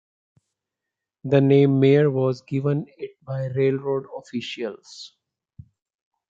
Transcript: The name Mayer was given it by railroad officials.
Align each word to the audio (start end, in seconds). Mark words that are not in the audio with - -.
The 1.25 1.39
name 1.41 1.79
Mayer 1.79 2.09
was 2.09 2.41
given 2.41 2.87
it 2.97 3.23
by 3.23 3.45
railroad 3.49 4.07
officials. 4.17 5.15